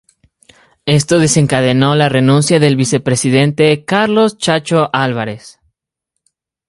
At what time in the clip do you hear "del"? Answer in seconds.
2.59-2.75